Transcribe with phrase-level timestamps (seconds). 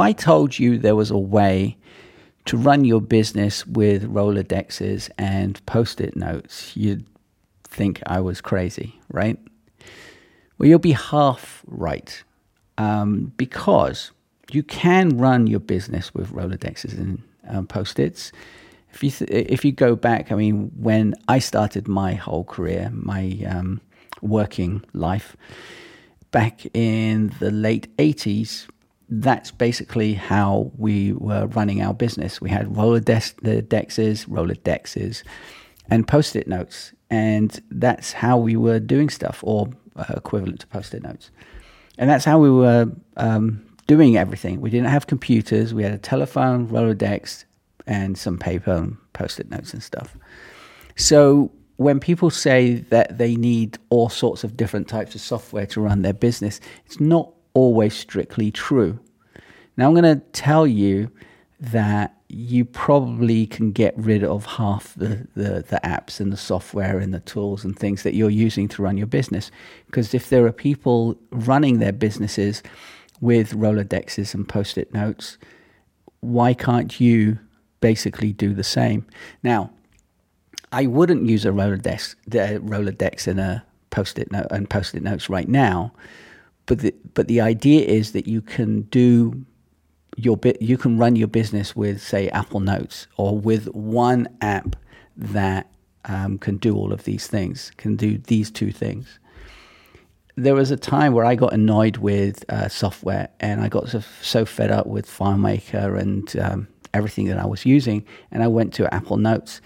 [0.00, 1.76] if I told you there was a way
[2.46, 7.04] to run your business with Rolodexes and post it notes, you'd
[7.64, 9.38] think I was crazy, right?
[10.56, 12.24] Well, you'll be half right
[12.78, 14.12] um, because
[14.50, 18.32] you can run your business with Rolodexes and um, post its.
[18.94, 22.90] If you th- if you go back, I mean, when I started my whole career,
[22.90, 23.82] my um,
[24.22, 25.36] working life
[26.30, 28.66] back in the late '80s,
[29.10, 32.40] that's basically how we were running our business.
[32.40, 35.22] We had Rolodexes, Rolodexes,
[35.90, 41.02] and post-it notes, and that's how we were doing stuff, or uh, equivalent to post-it
[41.02, 41.30] notes,
[41.98, 44.60] and that's how we were um, doing everything.
[44.60, 45.74] We didn't have computers.
[45.74, 47.44] We had a telephone, Rolodex,
[47.86, 50.16] and some paper and post-it notes and stuff.
[50.96, 55.80] So when people say that they need all sorts of different types of software to
[55.80, 58.98] run their business, it's not always strictly true.
[59.76, 61.10] Now I'm going to tell you
[61.60, 66.98] that you probably can get rid of half the, the, the, apps and the software
[66.98, 69.50] and the tools and things that you're using to run your business.
[69.86, 72.62] Because if there are people running their businesses
[73.20, 75.38] with Rolodexes and post it notes,
[76.20, 77.38] why can't you
[77.80, 79.06] basically do the same?
[79.42, 79.70] Now,
[80.72, 85.48] I wouldn't use a Rolodex, the Rolodex and a post-it note and post-it notes right
[85.48, 85.92] now,
[86.66, 89.44] but the, but the idea is that you can do
[90.16, 90.60] your bit.
[90.60, 94.76] You can run your business with, say, Apple Notes or with one app
[95.16, 95.70] that
[96.04, 99.18] um, can do all of these things, can do these two things.
[100.36, 104.02] There was a time where I got annoyed with uh, software, and I got so,
[104.22, 108.72] so, fed up with FileMaker and um, everything that I was using, and I went
[108.74, 109.60] to Apple Notes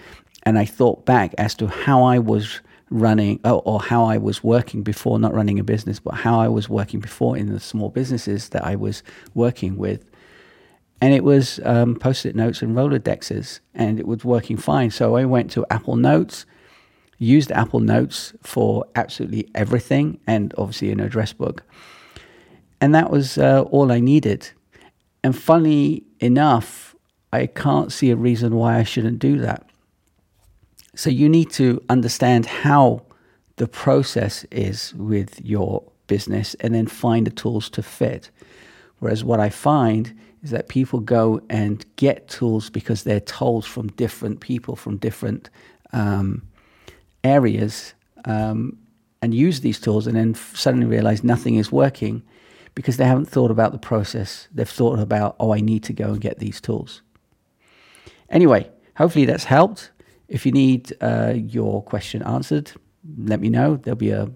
[0.44, 4.44] and I thought back as to how I was running or, or, how I was
[4.44, 7.88] working before, not running a business, but how I was working before in the small
[7.88, 9.02] businesses that I was
[9.34, 10.04] working with.
[11.00, 14.90] And it was um, post it notes and Rolodexes, and it was working fine.
[14.90, 16.46] So I went to Apple Notes,
[17.18, 21.62] used Apple Notes for absolutely everything, and obviously an address book.
[22.80, 24.50] And that was uh, all I needed.
[25.22, 26.94] And funny enough,
[27.32, 29.66] I can't see a reason why I shouldn't do that.
[30.94, 33.02] So you need to understand how
[33.56, 38.30] the process is with your business and then find the tools to fit.
[38.98, 43.88] Whereas what I find is that people go and get tools because they're told from
[43.88, 45.50] different people from different
[45.92, 46.42] um,
[47.22, 47.94] areas
[48.26, 48.78] um,
[49.22, 52.22] and use these tools and then suddenly realize nothing is working
[52.74, 54.48] because they haven't thought about the process.
[54.52, 57.02] They've thought about, oh, I need to go and get these tools.
[58.28, 59.90] Anyway, hopefully that's helped.
[60.28, 62.72] If you need uh, your question answered,
[63.18, 63.76] let me know.
[63.76, 64.30] There'll be a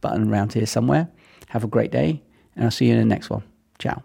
[0.00, 1.08] button around here somewhere.
[1.48, 2.22] Have a great day,
[2.54, 3.42] and I'll see you in the next one.
[3.78, 4.02] Ciao.